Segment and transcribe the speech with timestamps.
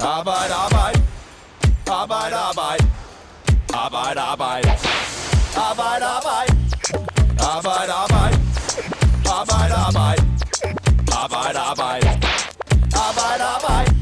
[0.00, 1.02] Arbejde, arbejde.
[1.86, 2.84] Arbejde, arbejde.
[3.74, 4.70] Arbejde, arbejde.
[5.56, 6.52] Arbejde, arbejde.
[7.40, 8.36] Arbejde, arbejde.
[9.26, 10.22] Arbejde, arbejde.
[11.12, 12.08] Arbejde, arbejde.
[12.94, 13.96] Arbejde, arbejde.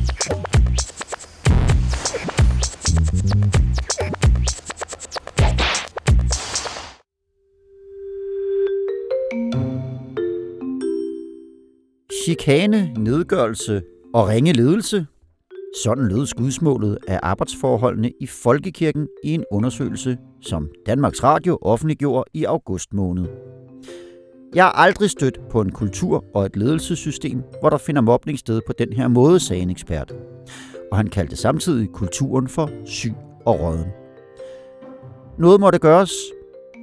[12.25, 13.83] Chikane, nedgørelse
[14.15, 15.07] og ringe ledelse.
[15.83, 22.45] Sådan lød skudsmålet af arbejdsforholdene i Folkekirken i en undersøgelse, som Danmarks Radio offentliggjorde i
[22.45, 23.27] august måned.
[24.55, 28.61] Jeg har aldrig stødt på en kultur og et ledelsessystem, hvor der finder mobning sted
[28.67, 30.15] på den her måde, sagde en ekspert.
[30.91, 33.15] Og han kaldte samtidig kulturen for syg
[33.47, 33.87] og råden.
[35.39, 36.13] Noget måtte gøres,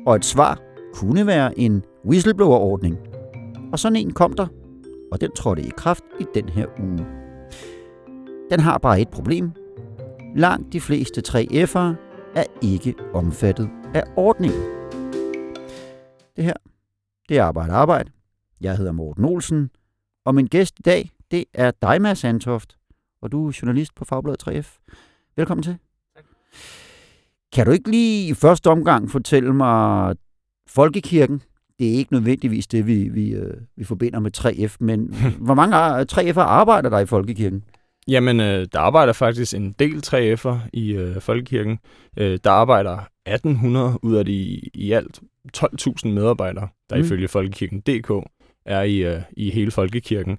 [0.06, 0.60] og et svar
[0.94, 2.98] kunne være en whistleblower-ordning.
[3.72, 4.48] Og sådan en kom der,
[5.12, 7.21] og den trådte i kraft i den her uge.
[8.52, 9.52] Den har bare et problem.
[10.36, 11.96] Langt de fleste 3F'ere
[12.36, 14.62] er ikke omfattet af ordningen.
[16.36, 16.54] Det her,
[17.30, 18.12] det er Arbejde Arbejde.
[18.62, 19.70] Jeg hedder Morten Olsen,
[20.26, 22.78] og min gæst i dag, det er dig, Mads Antoft,
[23.22, 24.80] og du er journalist på Fagbladet 3F.
[25.36, 25.78] Velkommen til.
[26.16, 26.26] Tak.
[27.54, 30.16] Kan du ikke lige i første omgang fortælle mig,
[30.68, 31.42] Folkekirken,
[31.80, 35.16] det er ikke nødvendigvis det, vi, vi, øh, vi forbinder med 3F, men
[35.46, 35.76] hvor mange
[36.12, 37.64] 3F'ere arbejder der i Folkekirken?
[38.08, 41.80] Jamen, øh, der arbejder faktisk en del 3F'er i øh, Folkekirken.
[42.18, 45.20] Øh, der arbejder 1800 ud af de i alt
[45.58, 47.02] 12.000 medarbejdere, der mm.
[47.02, 48.28] ifølge Folkekirken.dk
[48.66, 50.38] er i, øh, i hele Folkekirken.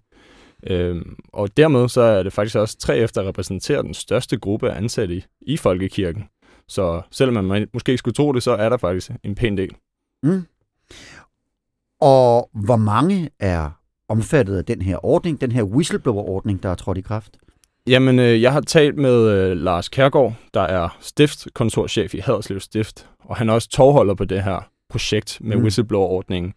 [0.66, 4.76] Øh, og dermed så er det faktisk også 3F, der repræsenterer den største gruppe af
[4.76, 6.24] ansatte i, i Folkekirken.
[6.68, 9.74] Så selvom man måske ikke skulle tro det, så er der faktisk en pæn del.
[10.22, 10.46] Mm.
[12.00, 13.70] Og hvor mange er
[14.08, 17.38] omfattet af den her ordning, den her whistleblower-ordning, der er trådt i kraft?
[17.88, 23.08] Jamen, øh, jeg har talt med øh, Lars Kærgaard, der er stiftkontorchef i Haderslev Stift,
[23.24, 25.62] og han er også tovholder på det her projekt med mm.
[25.62, 26.52] whistleblower-ordningen.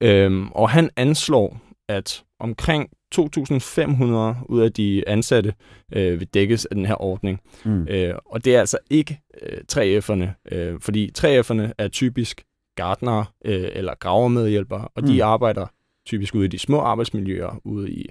[0.00, 5.54] Øhm, og han anslår, at omkring 2.500 ud af de ansatte
[5.92, 7.40] øh, vil dækkes af den her ordning.
[7.64, 7.88] Mm.
[7.88, 12.44] Øh, og det er altså ikke øh, 3F'erne, øh, fordi 3F'erne er typisk
[12.76, 15.06] gardnere øh, eller gravermedhjælpere, og mm.
[15.06, 15.66] de arbejder
[16.08, 18.06] typisk ude i de små arbejdsmiljøer, ude i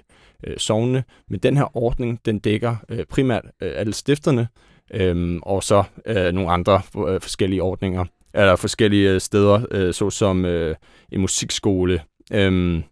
[0.46, 1.04] øh, sovnene.
[1.28, 4.48] Men den her ordning, den dækker øh, primært øh, alle stifterne,
[4.94, 8.04] øh, og så øh, nogle andre øh, forskellige ordninger,
[8.34, 10.76] eller forskellige øh, steder, øh, såsom øh,
[11.12, 12.02] en musikskole.
[12.32, 12.82] Øh,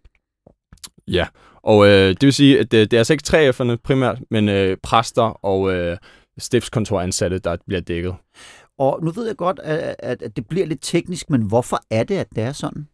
[1.07, 1.27] ja,
[1.63, 4.77] og øh, det vil sige, at det, det er altså ikke 3F'erne primært, men øh,
[4.83, 5.97] præster og øh,
[6.37, 8.15] stiftskontoransatte, der bliver dækket.
[8.79, 12.15] Og nu ved jeg godt, at, at det bliver lidt teknisk, men hvorfor er det,
[12.15, 12.87] at det er sådan?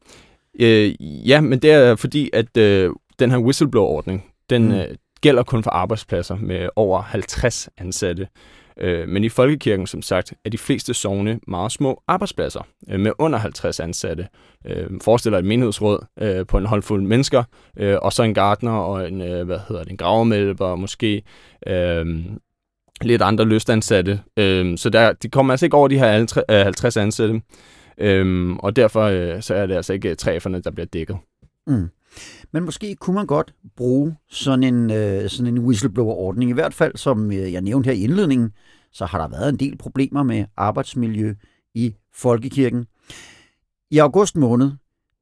[0.60, 0.94] Øh,
[1.30, 4.74] ja, men det er fordi, at øh, den her whistleblower-ordning, den mm.
[4.74, 4.88] øh,
[5.22, 8.28] gælder kun for arbejdspladser med over 50 ansatte.
[8.80, 13.12] Øh, men i Folkekirken, som sagt, er de fleste sovne meget små arbejdspladser øh, med
[13.20, 14.28] under 50 ansatte.
[14.66, 17.44] Øh, forestiller et menighedsråd øh, på en håndfuld mennesker,
[17.78, 21.24] øh, og så en gardner og en, øh, hvad hedder det, en gravemælper, og måske
[21.68, 22.26] øh,
[23.02, 24.20] lidt andre lystansatte.
[24.38, 27.42] Øh, så der, de kommer altså ikke over de her 50 ansatte.
[27.98, 31.18] Øhm, og derfor øh, så er det altså ikke øh, træferne, der bliver dækket.
[31.68, 31.90] Mm.
[32.52, 36.52] Men måske kunne man godt bruge sådan en, øh, sådan en whistleblower-ordning.
[36.52, 38.52] I hvert fald, som øh, jeg nævnte her i indledningen,
[38.92, 41.36] så har der været en del problemer med arbejdsmiljø
[41.74, 42.86] i Folkekirken.
[43.92, 44.72] I august måned,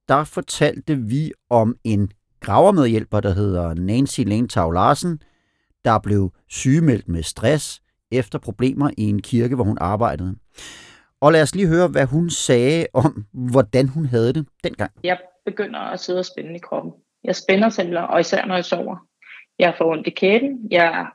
[0.08, 5.22] der fortalte vi om en gravermedhjælper, der hedder Nancy Lentau Larsen,
[5.86, 10.36] der blev sygemeldt med stress efter problemer i en kirke, hvor hun arbejdede.
[11.22, 14.92] Og lad os lige høre, hvad hun sagde om, hvordan hun havde det dengang.
[15.04, 16.94] Jeg begynder at sidde og spænde i kroppen.
[17.24, 19.08] Jeg spænder selv, og især når jeg sover.
[19.60, 20.68] Jeg får ondt i kæden.
[20.72, 21.08] Jeg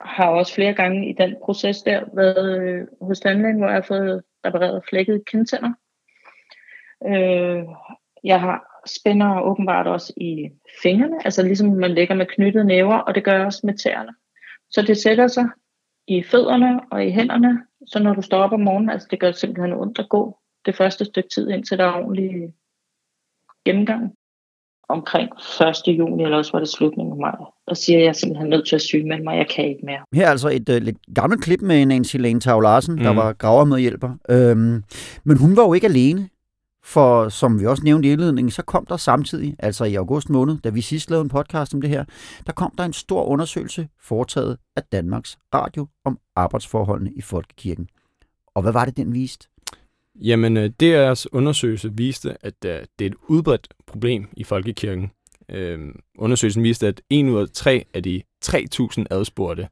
[0.00, 3.82] har også flere gange i den proces der været øh, hos tandlægen, hvor jeg har
[3.88, 5.72] fået repareret flækkede kindtænder.
[7.06, 7.64] Øh,
[8.24, 10.50] jeg har spænder åbenbart også i
[10.82, 14.12] fingrene, altså ligesom man ligger med knyttede næver, og det gør jeg også med tæerne.
[14.70, 15.48] Så det sætter sig
[16.08, 19.32] i fødderne og i hænderne, så når du står op om morgenen, altså det gør
[19.32, 22.30] simpelthen ondt at gå det første stykke tid, indtil der er ordentlig
[23.64, 24.12] gennemgang.
[24.88, 25.28] Omkring
[25.88, 25.98] 1.
[25.98, 28.68] juni, eller også var det slutningen af maj, og siger, at jeg er simpelthen nødt
[28.68, 29.98] til at syge med mig, jeg kan ikke mere.
[30.14, 33.00] Her er altså et uh, lidt gammelt klip med Nancy Lane Tau Larsen, mm.
[33.00, 34.10] der var gravermedhjælper.
[34.28, 34.82] Øhm,
[35.24, 36.28] men hun var jo ikke alene.
[36.84, 40.58] For som vi også nævnte i indledningen, så kom der samtidig, altså i august måned,
[40.58, 42.04] da vi sidst lavede en podcast om det her,
[42.46, 47.88] der kom der en stor undersøgelse foretaget af Danmarks Radio om arbejdsforholdene i Folkekirken.
[48.54, 49.48] Og hvad var det, den viste?
[50.14, 55.10] Jamen, øh, DR's undersøgelse viste, at øh, det er et udbredt problem i Folkekirken.
[55.48, 59.68] Øhm, undersøgelsen viste, at en ud af tre af de 3.000 adspurgte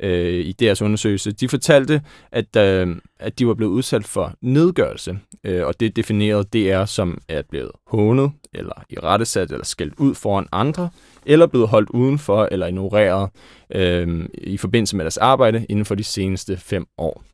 [0.00, 2.00] øh, i deres undersøgelse, de fortalte,
[2.32, 7.20] at, øh, at de var blevet udsat for nedgørelse, øh, og det definerede DR som
[7.28, 10.90] at blevet hånet, eller i rettesat, eller skældt ud foran andre,
[11.26, 13.30] eller blevet holdt udenfor eller ignoreret
[13.74, 17.24] øh, i forbindelse med deres arbejde inden for de seneste fem år.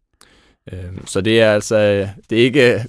[0.72, 2.84] Øh, så det er altså øh, det er ikke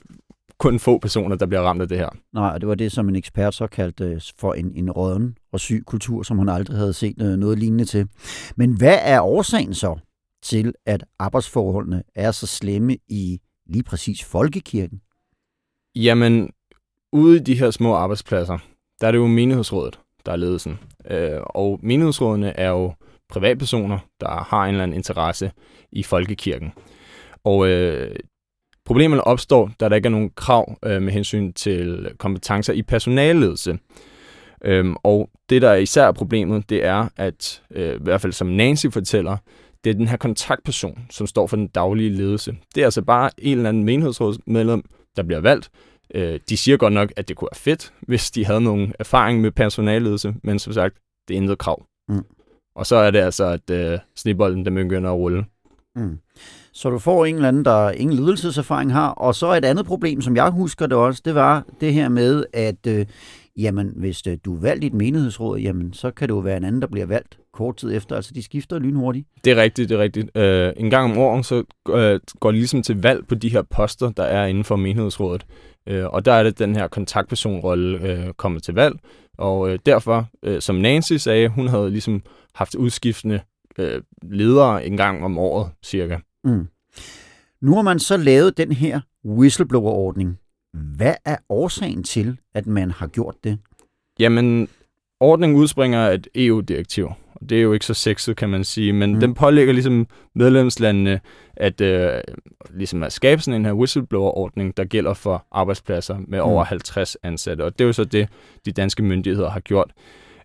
[0.63, 2.09] kun få personer, der bliver ramt af det her.
[2.33, 5.37] Nej, og det var det, som en ekspert så kaldte øh, for en, en råden
[5.51, 8.07] og syg kultur, som han aldrig havde set øh, noget lignende til.
[8.55, 9.97] Men hvad er årsagen så
[10.43, 15.01] til, at arbejdsforholdene er så slemme i lige præcis folkekirken?
[15.95, 16.49] Jamen,
[17.13, 18.57] ude i de her små arbejdspladser,
[19.01, 20.79] der er det jo menighedsrådet, der er ledelsen.
[21.09, 22.93] Øh, og menighedsrådene er jo
[23.29, 25.51] privatpersoner, der har en eller anden interesse
[25.91, 26.71] i folkekirken.
[27.43, 28.15] Og øh,
[28.85, 33.77] problemerne opstår, da der ikke er nogen krav øh, med hensyn til kompetencer i personalledelse.
[34.65, 38.47] Øhm, og det, der er især problemet, det er, at øh, i hvert fald som
[38.47, 39.37] Nancy fortæller,
[39.83, 42.55] det er den her kontaktperson, som står for den daglige ledelse.
[42.75, 44.83] Det er altså bare en eller anden menighedsrådsmedlem,
[45.15, 45.69] der bliver valgt.
[46.15, 49.41] Øh, de siger godt nok, at det kunne være fedt, hvis de havde nogen erfaring
[49.41, 50.95] med personalledelse, men som sagt,
[51.27, 51.85] det er intet krav.
[52.09, 52.25] Mm.
[52.75, 55.45] Og så er det altså, at øh, snibolden den begynder at rulle.
[55.95, 56.17] Mm.
[56.73, 59.09] Så du får en eller anden, der ingen ledelseserfaring har.
[59.09, 62.45] Og så et andet problem, som jeg husker det også, det var det her med,
[62.53, 63.05] at øh,
[63.57, 66.57] jamen, hvis øh, du er valgt i et menighedsråd, jamen, så kan det jo være
[66.57, 68.15] en anden, der bliver valgt kort tid efter.
[68.15, 69.27] Altså, de skifter lynhurtigt.
[69.43, 70.37] Det er rigtigt, det er rigtigt.
[70.37, 73.61] Øh, en gang om året, så øh, går de ligesom til valg på de her
[73.61, 75.45] poster, der er inden for menighedsrådet.
[75.87, 78.95] Øh, og der er det den her kontaktpersonrolle øh, kommet til valg.
[79.37, 82.21] Og øh, derfor, øh, som Nancy sagde, hun havde ligesom
[82.55, 83.39] haft udskiftende
[83.77, 86.17] øh, ledere en gang om året, cirka.
[86.43, 86.67] Mm.
[87.61, 90.39] Nu har man så lavet den her whistleblower-ordning.
[90.73, 93.57] Hvad er årsagen til, at man har gjort det?
[94.19, 94.67] Jamen,
[95.19, 97.11] ordningen udspringer af et EU-direktiv.
[97.49, 99.19] Det er jo ikke så sexet, kan man sige, men mm.
[99.19, 101.19] den pålægger ligesom medlemslandene
[101.57, 102.11] at, øh,
[102.73, 106.45] ligesom at skabe sådan en her whistleblower-ordning, der gælder for arbejdspladser med mm.
[106.45, 107.61] over 50 ansatte.
[107.61, 108.29] Og det er jo så det,
[108.65, 109.91] de danske myndigheder har gjort.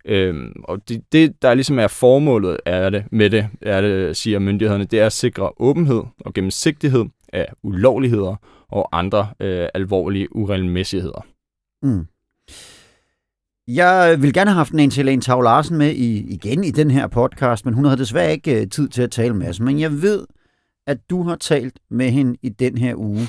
[0.05, 4.39] Øhm, og det, det, der ligesom er formålet er det, med det, er det, siger
[4.39, 8.35] myndighederne, det er at sikre åbenhed og gennemsigtighed af ulovligheder
[8.71, 11.25] og andre øh, alvorlige uregelmæssigheder.
[11.83, 12.05] Mm.
[13.67, 16.91] Jeg vil gerne have haft en til en Tav Larsen med i, igen i den
[16.91, 19.59] her podcast, men hun havde desværre ikke uh, tid til at tale med os.
[19.59, 20.25] Men jeg ved,
[20.87, 23.27] at du har talt med hende i den her uge,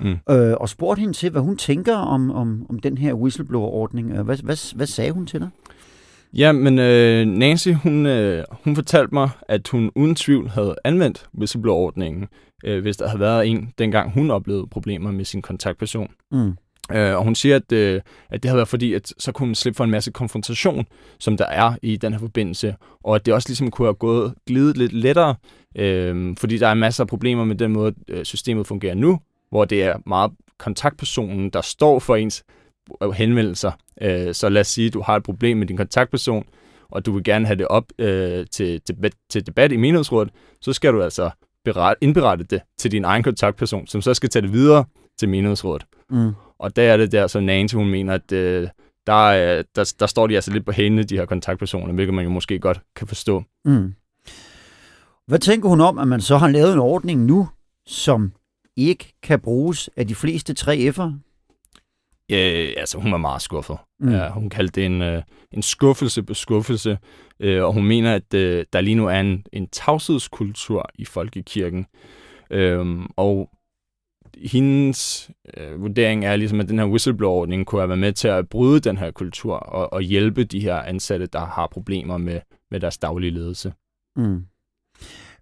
[0.00, 0.16] mm.
[0.30, 4.22] øh, og spurgt hende til, hvad hun tænker om, om, om den her whistleblower-ordning.
[4.22, 5.48] Hvad, hvad, hvad sagde hun til dig?
[6.34, 11.26] Ja, men øh, Nancy, hun, øh, hun fortalte mig, at hun uden tvivl havde anvendt
[11.38, 12.28] whistleblower-ordningen,
[12.64, 16.08] øh, hvis der havde været en, dengang hun oplevede problemer med sin kontaktperson.
[16.30, 16.56] Mm.
[16.92, 18.00] Øh, og hun siger, at, øh,
[18.30, 20.86] at det havde været fordi, at så kunne hun slippe for en masse konfrontation,
[21.18, 24.34] som der er i den her forbindelse, og at det også ligesom kunne have gået
[24.46, 25.34] glidet lidt lettere,
[25.76, 29.64] øh, fordi der er masser af problemer med den måde, øh, systemet fungerer nu, hvor
[29.64, 32.44] det er meget kontaktpersonen, der står for ens
[33.14, 33.72] henvendelser.
[34.02, 36.44] Øh, så lad os sige, at du har et problem med din kontaktperson,
[36.90, 40.72] og du vil gerne have det op øh, til, til, til debat i menighedsrådet, så
[40.72, 41.30] skal du altså
[41.64, 44.84] beret, indberette det til din egen kontaktperson, som så skal tage det videre
[45.18, 45.86] til menighedsrådet.
[46.10, 46.32] Mm.
[46.58, 48.68] Og der er det der, så Nancy, hun mener, at øh,
[49.06, 52.30] der, der, der står de altså lidt på hænene, de her kontaktpersoner, hvilket man jo
[52.30, 53.44] måske godt kan forstå.
[53.64, 53.94] Mm.
[55.26, 57.48] Hvad tænker hun om, at man så har lavet en ordning nu,
[57.86, 58.32] som
[58.76, 61.29] ikke kan bruges af de fleste 3F'ere?
[62.32, 63.76] Øh, altså, hun var meget skuffet.
[64.00, 64.12] Mm.
[64.12, 65.22] Ja, hun kaldte det en, øh,
[65.52, 66.98] en skuffelse på skuffelse,
[67.40, 71.86] øh, og hun mener, at øh, der lige nu er en, en tavshedskultur i folkekirken.
[72.50, 73.50] Øh, og
[74.44, 78.48] hendes øh, vurdering er ligesom, at den her whistleblower-ordning kunne have været med til at
[78.48, 82.80] bryde den her kultur og, og hjælpe de her ansatte, der har problemer med, med
[82.80, 83.72] deres daglige ledelse.
[84.16, 84.44] Mm.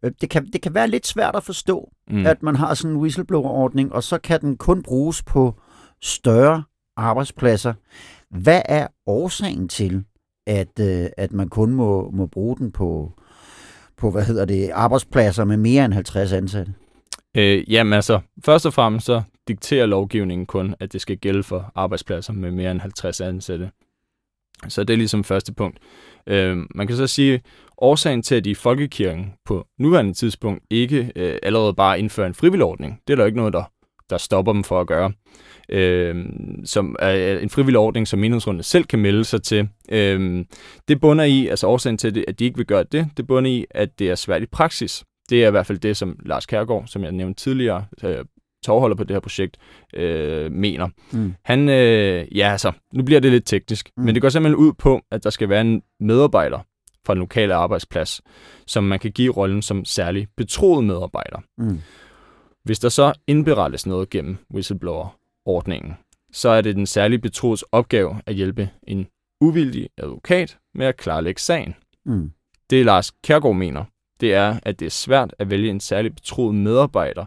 [0.03, 2.27] Øh, det kan, det kan være lidt svært at forstå, mm.
[2.27, 5.55] at man har sådan en whistleblower-ordning, og så kan den kun bruges på
[6.03, 6.63] større
[6.99, 7.75] arbejdspladser.
[8.31, 10.05] Hvad er årsagen til,
[10.47, 13.13] at, øh, at man kun må, må bruge den på,
[13.97, 16.75] på, hvad hedder det, arbejdspladser med mere end 50 ansatte?
[17.37, 21.73] Øh, jamen altså, først og fremmest så dikterer lovgivningen kun, at det skal gælde for
[21.75, 23.71] arbejdspladser med mere end 50 ansatte.
[24.69, 25.79] Så det er ligesom første punkt.
[26.27, 27.43] Øh, man kan så sige, at
[27.79, 32.35] årsagen til, at de i folkekirken på nuværende tidspunkt ikke øh, allerede bare indfører en
[32.35, 33.65] frivillig ordning, det er der ikke noget, der,
[34.11, 35.13] der stopper dem for at gøre
[35.69, 36.27] øh,
[36.65, 39.69] som er en frivillig ordning, som menighedsrådene selv kan melde sig til.
[39.91, 40.45] Øh,
[40.89, 43.51] det bunder i, altså årsagen til, det, at de ikke vil gøre det, det bunder
[43.51, 45.05] i, at det er svært i praksis.
[45.31, 48.25] Det er i hvert fald det, som Lars Kærgaard, som jeg nævnte tidligere, øh,
[48.65, 49.57] tovholder på det her projekt,
[49.95, 50.89] øh, mener.
[51.13, 51.35] Mm.
[51.45, 54.05] Han, øh, ja altså, nu bliver det lidt teknisk, mm.
[54.05, 56.59] men det går simpelthen ud på, at der skal være en medarbejder
[57.07, 58.21] fra den lokale arbejdsplads,
[58.67, 61.39] som man kan give rollen som særlig betroet medarbejder.
[61.59, 61.79] Mm.
[62.65, 65.95] Hvis der så indberettes noget gennem whistleblower-ordningen,
[66.33, 69.07] så er det den særlige betroets opgave at hjælpe en
[69.41, 71.75] uvildig advokat med at klarlægge sagen.
[72.07, 72.33] Mm.
[72.71, 73.85] Det Lars Kærgaard mener,
[74.21, 77.25] det er, at det er svært at vælge en særlig betroet medarbejder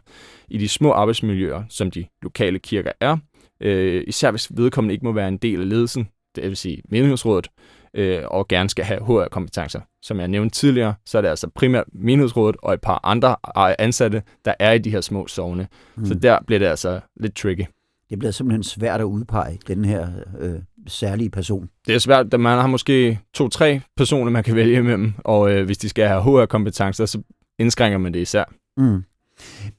[0.47, 3.17] i de små arbejdsmiljøer, som de lokale kirker er,
[3.61, 7.47] øh, især hvis vedkommende ikke må være en del af ledelsen, det vil sige menighedsrådet,
[7.93, 9.79] øh, og gerne skal have HR-kompetencer.
[10.01, 13.35] Som jeg nævnte tidligere, så er det altså primært menighedsrådet og et par andre
[13.81, 15.67] ansatte, der er i de her små sovne.
[15.95, 16.05] Mm.
[16.05, 17.65] Så der bliver det altså lidt tricky.
[18.09, 20.07] Det bliver simpelthen svært at udpege den her
[20.39, 21.69] øh, særlige person.
[21.87, 25.65] Det er svært, da man har måske to-tre personer, man kan vælge imellem, og øh,
[25.65, 27.21] hvis de skal have HR-kompetencer, så
[27.59, 28.43] indskrænker man det især.
[28.77, 29.03] Mm.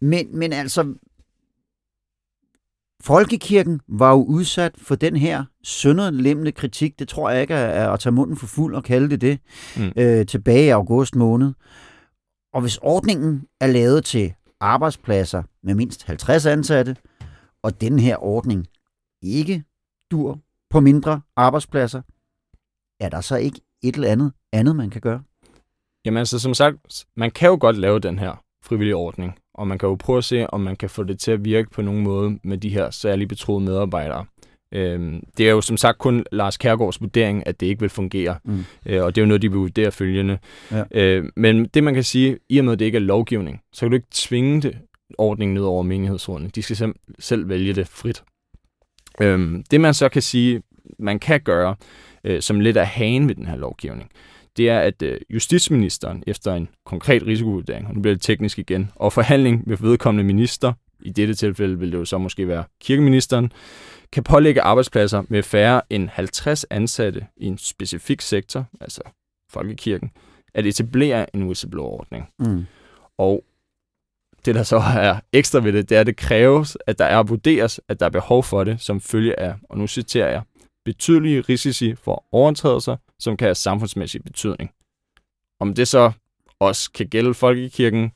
[0.00, 0.95] Men, men altså,
[3.04, 6.99] Folkekirken var jo udsat for den her sønderlemmende kritik.
[6.99, 9.38] Det tror jeg ikke er at tage munden for fuld og kalde det det.
[9.76, 9.92] Mm.
[10.02, 11.52] Øh, tilbage i august måned.
[12.52, 16.97] Og hvis ordningen er lavet til arbejdspladser med mindst 50 ansatte,
[17.62, 18.66] og den her ordning
[19.23, 19.64] ikke
[20.11, 20.38] dur
[20.71, 22.02] på mindre arbejdspladser,
[23.00, 25.23] er der så ikke et eller andet andet, man kan gøre?
[26.04, 29.78] Jamen altså, som sagt, man kan jo godt lave den her frivillige ordning, og man
[29.78, 32.02] kan jo prøve at se, om man kan få det til at virke på nogen
[32.02, 34.25] måde med de her særligt betroede medarbejdere.
[34.73, 38.37] Øhm, det er jo som sagt kun Lars Kærgaards vurdering, at det ikke vil fungere,
[38.44, 38.64] mm.
[38.87, 40.38] øh, og det er jo noget, de vil vurdere følgende.
[40.71, 40.85] Ja.
[40.90, 43.80] Øh, men det man kan sige, i og med at det ikke er lovgivning, så
[43.80, 44.78] kan du ikke tvinge det,
[45.18, 46.49] ordningen ned over menighedsrådene.
[46.49, 48.23] De skal selv, selv vælge det frit.
[49.21, 50.62] Øhm, det man så kan sige,
[50.99, 51.75] man kan gøre,
[52.25, 54.11] øh, som lidt af hagen ved den her lovgivning,
[54.56, 58.90] det er, at øh, justitsministeren efter en konkret risikovurdering, og nu bliver det teknisk igen,
[58.94, 63.52] og forhandling med vedkommende minister, i dette tilfælde vil det jo så måske være kirkeministeren,
[64.12, 69.02] kan pålægge arbejdspladser med færre end 50 ansatte i en specifik sektor, altså
[69.50, 70.11] folkekirken,
[70.54, 72.28] at etablere en whistleblower-ordning.
[72.38, 72.66] Mm.
[73.18, 73.44] Og
[74.44, 77.23] det, der så er ekstra ved det, det er, at det kræves, at der er
[77.23, 80.42] vurderes, at der er behov for det, som følge af, og nu citerer jeg,
[80.85, 84.70] betydelige risici for overtrædelser, som kan have samfundsmæssig betydning.
[85.60, 86.12] Om det så
[86.60, 88.12] også kan gælde folkekirken,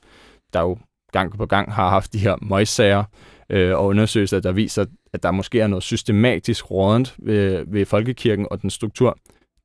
[0.52, 0.78] der jo
[1.12, 3.04] gang på gang har haft de her møgssager
[3.50, 8.46] øh, og undersøgelser, der viser, at der måske er noget systematisk rådent ved, ved folkekirken
[8.50, 9.18] og den struktur,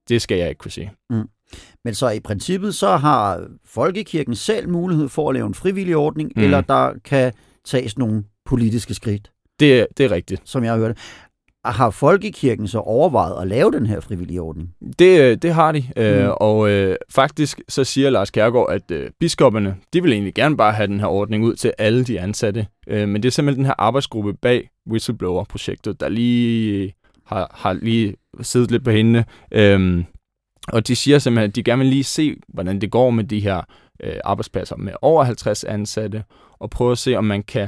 [0.09, 0.91] det skal jeg ikke kunne sige.
[1.09, 1.29] Mm.
[1.83, 6.31] Men så i princippet, så har folkekirken selv mulighed for at lave en frivillig ordning,
[6.35, 6.41] mm.
[6.41, 7.33] eller der kan
[7.65, 9.31] tages nogle politiske skridt.
[9.59, 10.41] Det, det er rigtigt.
[10.45, 10.97] Som jeg har hørt
[11.65, 14.69] har folkekirken så overvejet at lave den her frivillige ordning?
[14.99, 16.25] Det, øh, det har de, øh, mm.
[16.25, 20.57] øh, og øh, faktisk så siger Lars Kærgaard, at øh, biskopperne, de vil egentlig gerne
[20.57, 23.59] bare have den her ordning ud til alle de ansatte, øh, men det er simpelthen
[23.59, 26.93] den her arbejdsgruppe bag Whistleblower-projektet, der lige
[27.25, 30.03] har, har lige siddet lidt på hende, øh,
[30.67, 33.39] og de siger simpelthen, at de gerne vil lige se, hvordan det går med de
[33.39, 33.61] her
[34.03, 36.23] øh, arbejdspladser med over 50 ansatte,
[36.59, 37.67] og prøve at se, om man kan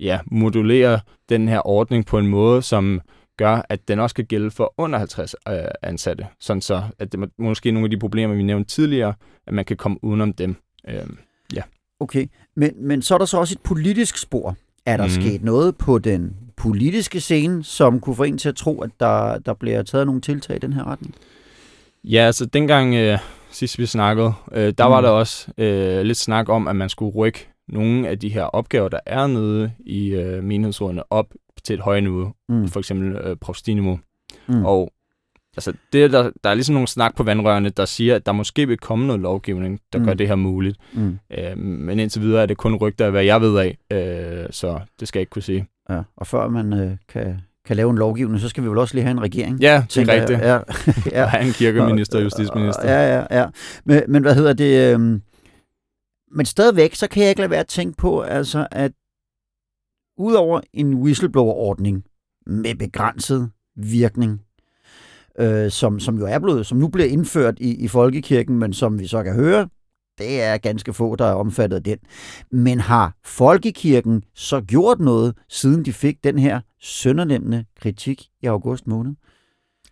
[0.00, 3.00] ja, modulere den her ordning på en måde, som
[3.36, 6.26] gør, at den også kan gælde for under 50 øh, ansatte.
[6.40, 9.14] Sådan så, at det måske nogle af de problemer, vi nævnte tidligere,
[9.46, 10.56] at man kan komme udenom dem.
[10.88, 11.06] Øh,
[11.54, 11.62] ja.
[12.00, 12.26] Okay,
[12.56, 14.56] men, men så er der så også et politisk spor.
[14.86, 15.10] Er der mm.
[15.10, 19.38] sket noget på den politiske scene, som kunne få en til at tro, at der,
[19.38, 21.14] der bliver taget nogle tiltag i den her retning?
[22.04, 23.18] Ja, altså dengang øh,
[23.50, 24.92] sidst vi snakkede, øh, der mm.
[24.92, 28.42] var der også øh, lidt snak om, at man skulle rykke nogle af de her
[28.42, 31.26] opgaver, der er nede i øh, menighedsrådene, op
[31.64, 32.68] til et højere niveau, mm.
[32.68, 34.00] for eksempel øh, provstiniveau.
[34.48, 34.64] Mm.
[34.64, 34.92] Og
[35.56, 38.68] altså, det, der, der er ligesom nogle snak på vandrørene, der siger, at der måske
[38.68, 40.04] vil komme noget lovgivning, der mm.
[40.04, 40.76] gør det her muligt.
[40.92, 41.18] Mm.
[41.38, 44.80] Øh, men indtil videre er det kun rygter af, hvad jeg ved af, øh, så
[45.00, 45.66] det skal jeg ikke kunne sige.
[45.90, 48.94] Ja, og før man øh, kan kan lave en lovgivning, så skal vi vel også
[48.94, 49.60] lige have en regering.
[49.60, 50.40] Ja, det er rigtigt.
[50.40, 50.58] Ja,
[51.18, 51.22] ja.
[51.22, 52.92] Og have en kirkeminister og justitsminister.
[52.92, 53.46] Ja, ja, ja.
[53.84, 54.94] Men, men hvad hedder det?
[54.94, 55.20] Øh,
[56.32, 58.92] men stadigvæk, så kan jeg ikke lade være at tænke på, altså, at
[60.18, 62.04] udover en whistleblower-ordning
[62.46, 64.40] med begrænset virkning,
[65.38, 68.98] øh, som, som jo er blevet, som nu bliver indført i, i folkekirken, men som
[68.98, 69.68] vi så kan høre,
[70.18, 71.98] det er ganske få, der er omfattet af den.
[72.50, 78.86] Men har folkekirken så gjort noget, siden de fik den her søndernemmende kritik i august
[78.86, 79.14] måned?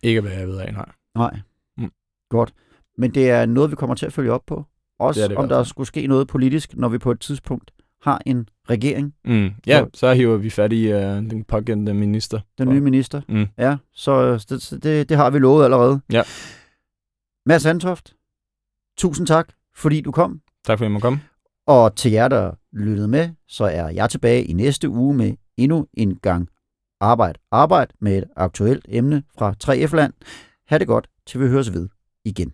[0.03, 0.89] Ikke hvad jeg ved af, nej.
[1.15, 1.39] Nej.
[1.77, 1.91] Mm.
[2.29, 2.53] Godt.
[2.97, 4.65] Men det er noget, vi kommer til at følge op på.
[4.99, 8.21] Også det det om der skulle ske noget politisk, når vi på et tidspunkt har
[8.25, 9.13] en regering.
[9.25, 9.49] Mm.
[9.67, 12.39] Ja, så, så hiver vi fat i uh, den pågældende minister.
[12.57, 13.21] Den nye minister.
[13.29, 13.47] Mm.
[13.57, 16.01] Ja, så det, det, det har vi lovet allerede.
[16.11, 16.23] Ja.
[17.45, 18.13] Mads Antoft,
[18.97, 20.41] tusind tak fordi du kom.
[20.65, 21.19] Tak fordi jeg må komme.
[21.67, 25.87] Og til jer, der lyttede med, så er jeg tilbage i næste uge med endnu
[25.93, 26.49] en gang
[26.99, 27.39] arbejde.
[27.51, 30.13] Arbejde med et aktuelt emne fra 3F-land.
[30.67, 31.89] Ha' det godt, til vi høres ved
[32.25, 32.53] igen.